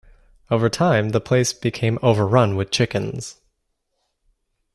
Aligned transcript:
Over 0.49 0.67
time 0.67 1.09
the 1.09 1.21
place 1.21 1.53
became 1.53 1.99
overrun 2.01 2.55
with 2.55 2.71
chickens. 2.71 3.39